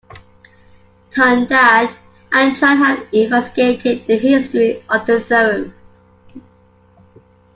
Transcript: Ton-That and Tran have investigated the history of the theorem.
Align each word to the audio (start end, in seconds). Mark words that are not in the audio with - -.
Ton-That 1.11 1.93
and 2.31 2.53
Tran 2.55 2.77
have 2.79 3.05
investigated 3.13 4.07
the 4.07 4.17
history 4.17 4.83
of 4.89 5.05
the 5.05 5.21
theorem. 5.21 5.75